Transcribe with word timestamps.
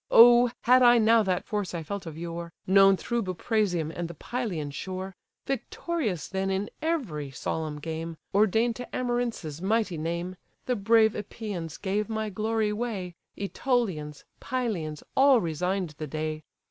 Oh! 0.09 0.49
had 0.61 0.81
I 0.81 0.97
now 0.97 1.21
that 1.21 1.45
force 1.45 1.75
I 1.75 1.83
felt 1.83 2.07
of 2.07 2.17
yore, 2.17 2.51
Known 2.65 2.97
through 2.97 3.21
Buprasium 3.21 3.91
and 3.91 4.07
the 4.07 4.15
Pylian 4.15 4.71
shore! 4.73 5.15
Victorious 5.45 6.27
then 6.27 6.49
in 6.49 6.71
every 6.81 7.29
solemn 7.29 7.77
game, 7.79 8.17
Ordain'd 8.33 8.77
to 8.77 8.87
Amarynces' 8.93 9.61
mighty 9.61 9.99
name; 9.99 10.37
The 10.65 10.75
brave 10.75 11.13
Epeians 11.13 11.79
gave 11.79 12.09
my 12.09 12.31
glory 12.31 12.73
way, 12.73 13.13
Ætolians, 13.37 14.23
Pylians, 14.39 15.03
all 15.15 15.39
resign'd 15.39 15.91
the 15.99 16.07
day. 16.07 16.41